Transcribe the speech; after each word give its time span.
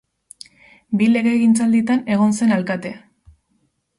Bi 1.01 1.09
legegintzalditan 1.15 2.01
egon 2.15 2.35
zen 2.39 2.57
alkate. 2.57 2.95